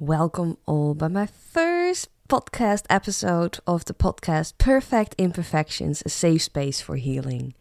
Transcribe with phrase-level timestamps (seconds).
[0.00, 6.80] Welcome all by my first podcast episode of the podcast Perfect Imperfections, a safe space
[6.80, 7.52] for healing.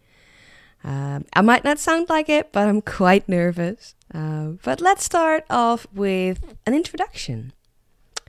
[0.83, 3.95] Um, I might not sound like it, but I'm quite nervous.
[4.13, 7.53] Uh, but let's start off with an introduction.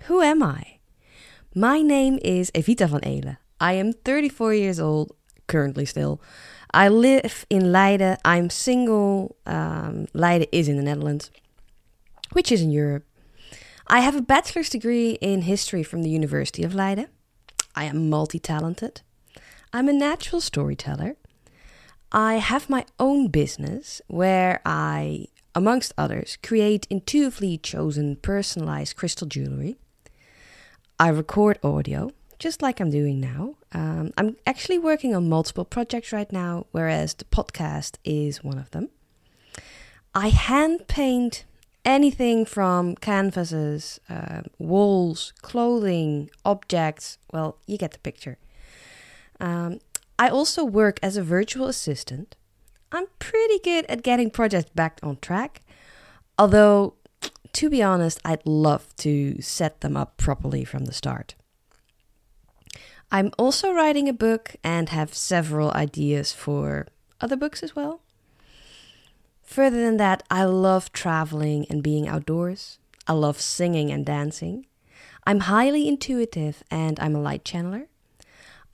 [0.04, 0.78] Who am I?
[1.54, 3.36] My name is Evita van Eelen.
[3.60, 5.14] I am 34 years old,
[5.48, 6.18] currently still.
[6.72, 8.16] I live in Leiden.
[8.24, 9.36] I'm single.
[9.44, 11.30] Um, Leiden is in the Netherlands,
[12.32, 13.04] which is in Europe.
[13.90, 17.08] I have a bachelor's degree in history from the University of Leiden.
[17.74, 19.00] I am multi talented.
[19.72, 21.16] I'm a natural storyteller.
[22.12, 29.78] I have my own business where I, amongst others, create intuitively chosen personalized crystal jewelry.
[30.98, 33.54] I record audio, just like I'm doing now.
[33.72, 38.70] Um, I'm actually working on multiple projects right now, whereas the podcast is one of
[38.72, 38.90] them.
[40.14, 41.46] I hand paint
[41.88, 47.16] anything from canvases, uh, walls, clothing, objects.
[47.32, 48.36] Well, you get the picture.
[49.40, 49.80] Um,
[50.18, 52.36] I also work as a virtual assistant.
[52.92, 55.62] I'm pretty good at getting projects back on track,
[56.38, 56.94] although,
[57.54, 61.34] to be honest, I'd love to set them up properly from the start.
[63.10, 66.86] I'm also writing a book and have several ideas for
[67.20, 68.02] other books as well.
[69.48, 72.78] Further than that, I love traveling and being outdoors.
[73.06, 74.66] I love singing and dancing.
[75.26, 77.86] I'm highly intuitive and I'm a light channeler.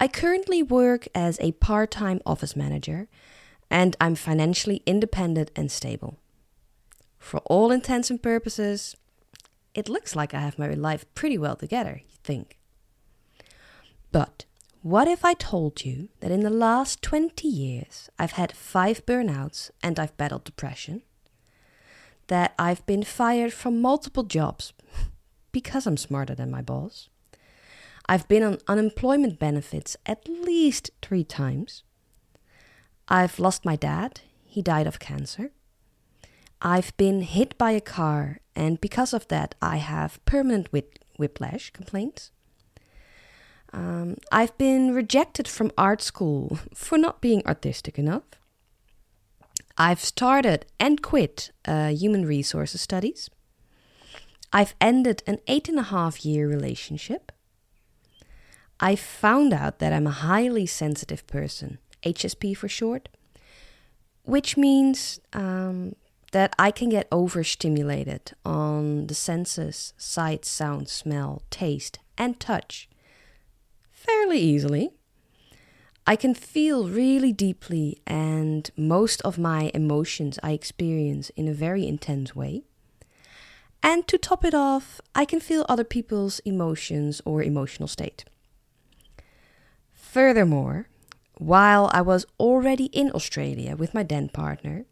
[0.00, 3.06] I currently work as a part time office manager
[3.70, 6.18] and I'm financially independent and stable.
[7.20, 8.96] For all intents and purposes,
[9.74, 12.58] it looks like I have my life pretty well together, you think.
[14.10, 14.44] But
[14.84, 19.70] what if I told you that in the last 20 years I've had five burnouts
[19.82, 21.00] and I've battled depression?
[22.26, 24.74] That I've been fired from multiple jobs
[25.52, 27.08] because I'm smarter than my boss?
[28.10, 31.82] I've been on unemployment benefits at least three times.
[33.08, 35.52] I've lost my dad, he died of cancer.
[36.60, 41.70] I've been hit by a car, and because of that, I have permanent whip- whiplash
[41.70, 42.32] complaints.
[43.74, 48.22] Um, I've been rejected from art school for not being artistic enough.
[49.76, 53.28] I've started and quit uh, human resources studies.
[54.52, 57.32] I've ended an eight and a half year relationship.
[58.78, 63.08] I found out that I'm a highly sensitive person, HSP for short,
[64.22, 65.96] which means um,
[66.30, 72.88] that I can get overstimulated on the senses sight, sound, smell, taste, and touch
[74.06, 74.90] fairly easily.
[76.06, 81.86] I can feel really deeply, and most of my emotions I experience in a very
[81.86, 82.64] intense way.
[83.82, 88.24] And to top it off, I can feel other people's emotions or emotional state.
[89.92, 90.88] Furthermore,
[91.38, 94.84] while I was already in Australia with my then partner,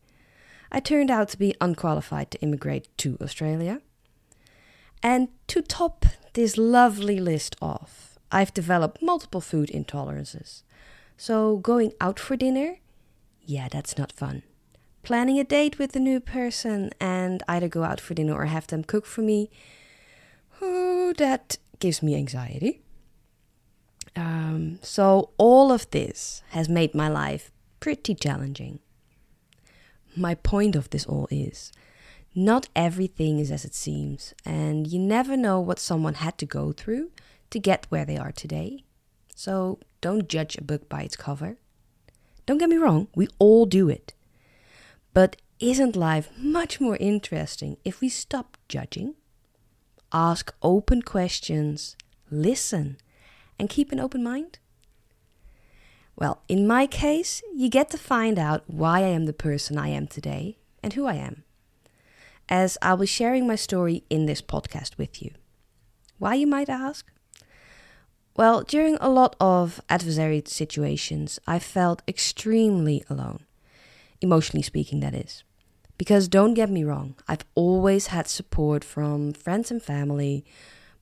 [0.70, 3.80] I turned out to be unqualified to immigrate to Australia.
[5.02, 10.62] And to top this lovely list off, I've developed multiple food intolerances.
[11.16, 12.78] So, going out for dinner?
[13.44, 14.42] Yeah, that's not fun.
[15.02, 18.68] Planning a date with a new person and either go out for dinner or have
[18.68, 19.50] them cook for me?
[20.60, 22.80] Oh, that gives me anxiety.
[24.16, 27.50] Um, so, all of this has made my life
[27.80, 28.78] pretty challenging.
[30.16, 31.72] My point of this all is
[32.34, 36.72] not everything is as it seems, and you never know what someone had to go
[36.72, 37.10] through
[37.52, 38.84] to get where they are today.
[39.34, 41.56] So don't judge a book by its cover.
[42.44, 44.14] Don't get me wrong, we all do it.
[45.14, 49.14] But isn't life much more interesting if we stop judging?
[50.12, 51.96] Ask open questions,
[52.30, 52.96] listen,
[53.58, 54.58] and keep an open mind?
[56.16, 59.88] Well, in my case, you get to find out why I am the person I
[59.88, 61.44] am today and who I am,
[62.48, 65.30] as I'll be sharing my story in this podcast with you.
[66.18, 67.11] Why, you might ask?
[68.34, 73.44] Well, during a lot of adversary situations, I felt extremely alone.
[74.22, 75.44] Emotionally speaking, that is.
[75.98, 80.44] Because don't get me wrong, I've always had support from friends and family,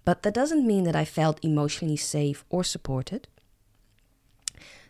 [0.05, 3.29] but that doesn't mean that I felt emotionally safe or supported.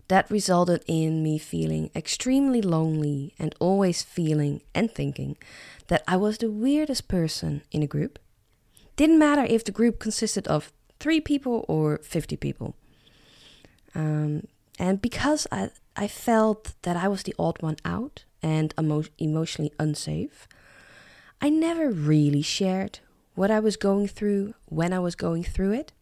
[0.09, 5.37] That resulted in me feeling extremely lonely and always feeling and thinking
[5.89, 8.19] that I was the weirdest person in a group.
[8.97, 12.77] Didn't matter if the group consisted of three people or 50 people.
[13.95, 14.47] Um,
[14.79, 19.73] and because I, I felt that I was the odd one out and emo- emotionally
[19.79, 20.47] unsafe,
[21.41, 23.01] I never really shared
[23.35, 25.93] what I was going through when I was going through it.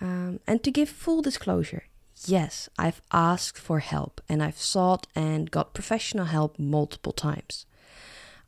[0.00, 1.84] Um, and to give full disclosure,
[2.26, 7.66] yes, I've asked for help and I've sought and got professional help multiple times.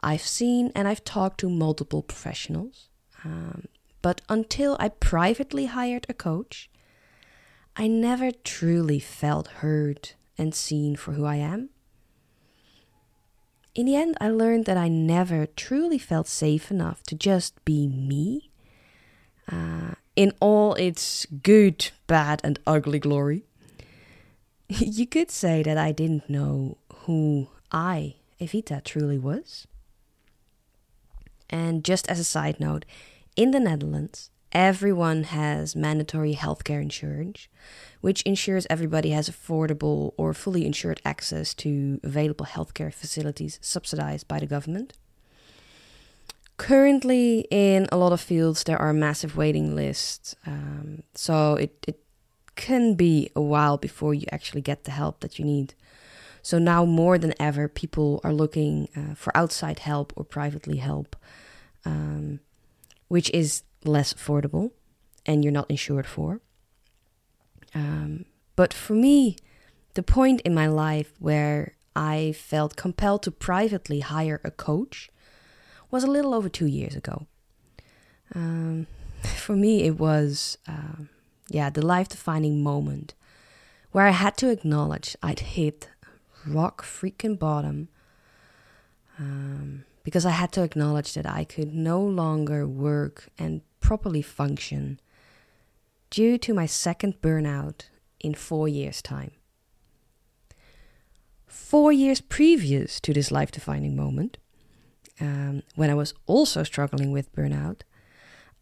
[0.01, 2.89] I've seen and I've talked to multiple professionals.
[3.25, 3.69] Um,
[4.07, 6.71] but until I privately hired a coach,
[7.75, 11.71] I never truly felt heard and seen for who I am.
[13.75, 17.89] In the end, I learned that I never truly felt safe enough to just be
[17.89, 18.53] me
[19.51, 23.43] uh, in all its good, bad, and ugly glory.
[24.69, 29.67] you could say that I didn't know who I, Evita, truly was.
[31.51, 32.85] And just as a side note,
[33.37, 37.49] in the Netherlands, everyone has mandatory healthcare insurance,
[38.01, 44.41] which ensures everybody has affordable or fully insured access to available healthcare facilities subsidized by
[44.41, 44.95] the government.
[46.57, 52.01] Currently, in a lot of fields, there are massive waiting lists, um, so it, it
[52.55, 55.75] can be a while before you actually get the help that you need.
[56.41, 61.15] So now more than ever, people are looking uh, for outside help or privately help,
[61.85, 62.41] um,
[63.09, 64.71] which is less affordable
[65.25, 66.41] and you're not insured for.
[67.75, 68.25] Um,
[68.55, 69.37] but for me,
[69.95, 75.11] the point in my life where I felt compelled to privately hire a coach
[75.91, 77.27] was a little over two years ago.
[78.35, 78.87] Um,
[79.23, 81.05] for me, it was, uh,
[81.49, 83.15] yeah, the life defining moment
[83.93, 85.89] where I had to acknowledge I'd hit
[86.47, 87.89] rock freaking bottom.
[89.19, 95.01] Um, because I had to acknowledge that I could no longer work and properly function
[96.11, 97.87] due to my second burnout
[98.21, 99.33] in four years' time.
[101.49, 104.39] Four years previous to this life defining moment,
[105.21, 107.81] um, when I was also struggling with burnout,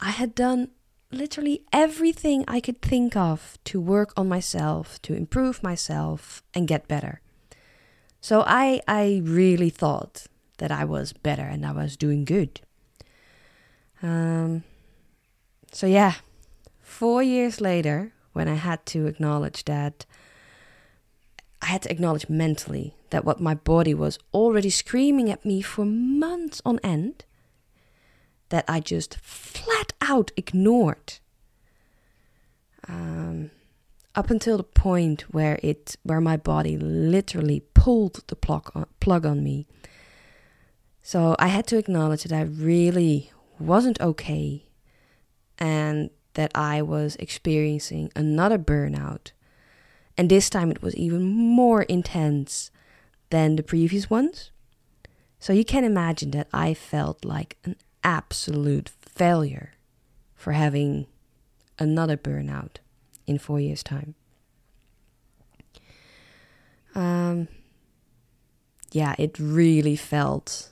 [0.00, 0.70] I had done
[1.10, 6.88] literally everything I could think of to work on myself, to improve myself, and get
[6.88, 7.20] better.
[8.22, 10.26] So I, I really thought
[10.58, 12.60] that I was better and I was doing good.
[14.02, 14.64] Um,
[15.72, 16.14] so, yeah,
[16.80, 20.06] four years later, when I had to acknowledge that,
[21.62, 25.84] I had to acknowledge mentally that what my body was already screaming at me for
[25.84, 27.24] months on end,
[28.50, 31.14] that I just flat out ignored.
[32.86, 33.50] Um,
[34.14, 39.26] up until the point where it where my body literally pulled the plug on, plug
[39.26, 39.66] on me.
[41.06, 44.64] So I had to acknowledge that I really wasn't okay
[45.58, 49.32] and that I was experiencing another burnout.
[50.16, 52.70] And this time it was even more intense
[53.28, 54.50] than the previous ones.
[55.38, 59.74] So you can imagine that I felt like an absolute failure
[60.34, 61.06] for having
[61.78, 62.76] another burnout
[63.26, 64.14] in four years' time.
[66.94, 67.48] Um,
[68.90, 70.70] yeah, it really felt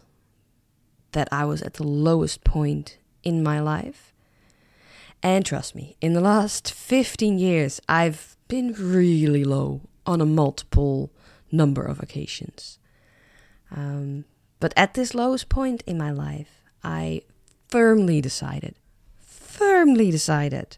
[1.12, 4.12] that I was at the lowest point in my life.
[5.22, 11.12] And trust me, in the last 15 years, I've been really low on a multiple
[11.50, 12.78] number of occasions.
[13.70, 14.24] Um,
[14.58, 17.22] but at this lowest point in my life, I
[17.68, 18.74] firmly decided,
[19.20, 20.76] firmly decided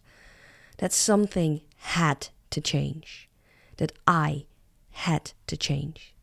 [0.79, 3.29] that something had to change,
[3.79, 4.45] that I
[4.91, 6.14] had to change.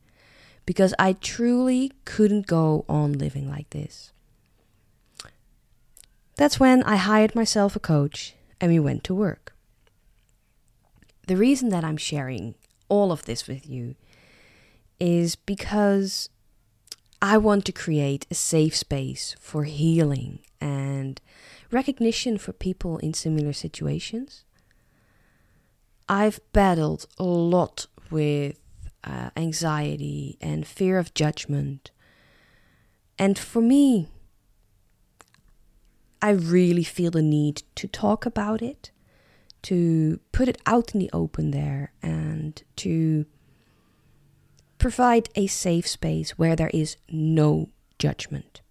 [0.65, 4.11] Because I truly couldn't go on living like this.
[6.35, 9.53] That's when I hired myself a coach and we went to work.
[11.27, 12.55] The reason that I'm sharing
[12.89, 13.95] all of this with you
[14.99, 16.29] is because
[17.21, 21.19] I want to create a safe space for healing and
[21.71, 24.43] recognition for people in similar situations.
[26.07, 28.59] I've battled a lot with
[29.03, 31.91] uh, anxiety and fear of judgment.
[33.17, 34.07] And for me,
[36.21, 38.91] I really feel the need to talk about it,
[39.63, 43.25] to put it out in the open there, and to
[44.77, 48.61] provide a safe space where there is no judgment.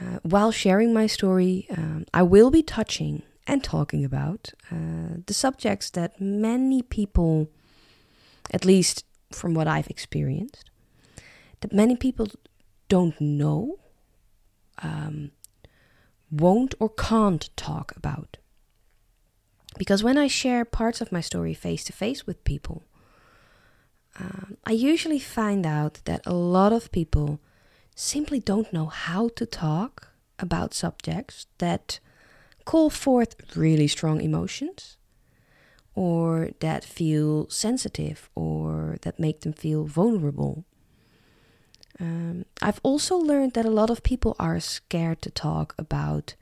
[0.00, 5.34] Uh, while sharing my story, um, I will be touching and talking about uh, the
[5.34, 7.50] subjects that many people,
[8.50, 10.70] at least from what I've experienced,
[11.60, 12.28] that many people
[12.88, 13.78] don't know
[14.82, 15.30] um,
[16.30, 18.38] won't or can't talk about.
[19.78, 22.82] Because when I share parts of my story face to face with people,
[24.18, 27.40] um, I usually find out that a lot of people
[27.94, 30.08] simply don't know how to talk
[30.38, 32.00] about subjects that
[32.64, 34.96] call forth really strong emotions
[35.94, 40.64] or that feel sensitive or that make them feel vulnerable.
[42.00, 46.34] Um, I've also learned that a lot of people are scared to talk about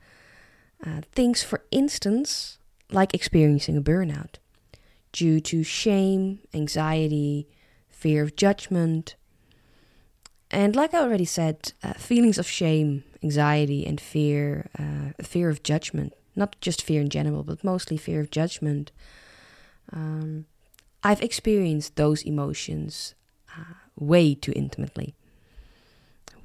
[0.85, 2.57] uh, things, for instance,
[2.89, 4.35] like experiencing a burnout,
[5.11, 7.47] due to shame, anxiety,
[7.89, 9.15] fear of judgment.
[10.49, 15.63] And like I already said, uh, feelings of shame, anxiety, and fear, uh, fear of
[15.63, 18.91] judgment, not just fear in general, but mostly fear of judgment.
[19.91, 20.45] Um,
[21.03, 23.15] I've experienced those emotions
[23.57, 25.15] uh, way too intimately.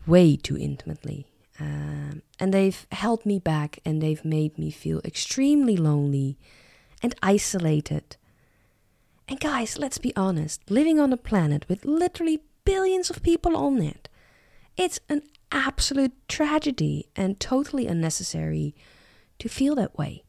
[0.06, 1.26] Way too intimately.
[1.58, 6.36] Um, and they've held me back and they've made me feel extremely lonely
[7.02, 8.16] and isolated.
[9.28, 13.80] And guys, let's be honest living on a planet with literally billions of people on
[13.80, 14.08] it,
[14.76, 18.74] it's an absolute tragedy and totally unnecessary
[19.38, 20.24] to feel that way.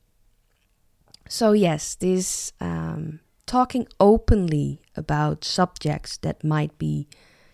[1.29, 7.07] So, yes, this um, talking openly about subjects that might be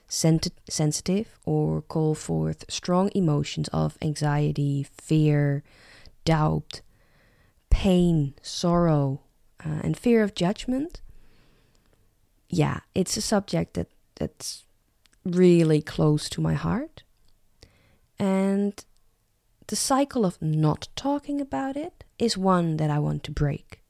[0.08, 5.63] sensitive or call forth strong emotions of anxiety, fear,
[6.24, 6.82] doubt,
[7.70, 9.22] pain, sorrow,
[9.65, 11.01] uh, and fear of judgment.
[12.50, 14.65] Yeah, it's a subject that that's
[15.25, 17.01] really close to my heart.
[18.20, 18.84] And
[19.67, 23.82] the cycle of not talking about it is one that I want to break.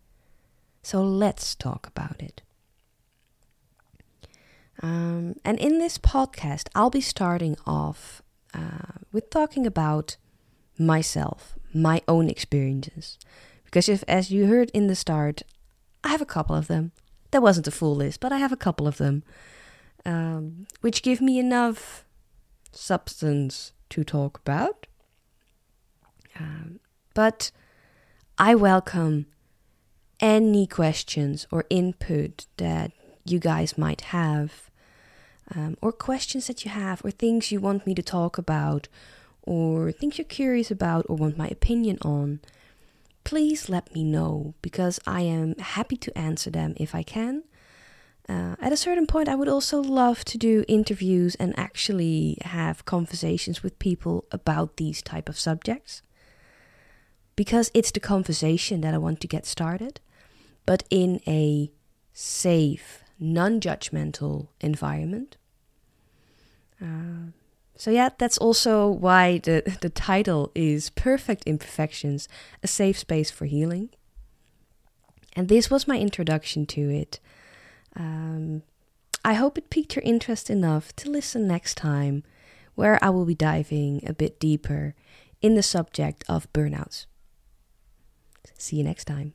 [0.81, 2.41] So let's talk about it.
[4.81, 8.21] Um, and in this podcast, I'll be starting off
[8.53, 10.17] uh, with talking about
[10.77, 13.17] myself, my own experiences.
[13.65, 15.43] Because if, as you heard in the start,
[16.03, 16.91] I have a couple of them.
[17.31, 19.23] That wasn't a full list, but I have a couple of them,
[20.05, 22.05] um, which give me enough
[22.71, 24.85] substance to talk about.
[26.39, 26.79] Um,
[27.13, 27.51] but
[28.37, 29.27] I welcome
[30.19, 32.91] any questions or input that
[33.25, 34.69] you guys might have
[35.55, 38.87] um, or questions that you have, or things you want me to talk about,
[39.41, 42.39] or things you're curious about, or want my opinion on,
[43.23, 47.43] please let me know because I am happy to answer them if I can.
[48.27, 52.85] Uh, at a certain point, I would also love to do interviews and actually have
[52.85, 56.01] conversations with people about these type of subjects
[57.35, 59.99] because it's the conversation that I want to get started,
[60.65, 61.71] but in a
[62.13, 65.37] safe, non judgmental environment.
[66.81, 67.31] Uh,
[67.75, 72.27] so yeah, that's also why the the title is Perfect Imperfections:
[72.61, 73.89] A Safe Space for Healing.
[75.35, 77.19] And this was my introduction to it.
[77.95, 78.61] Um,
[79.25, 82.23] I hope it piqued your interest enough to listen next time,
[82.75, 84.93] where I will be diving a bit deeper
[85.41, 87.07] in the subject of burnouts.
[88.57, 89.33] See you next time.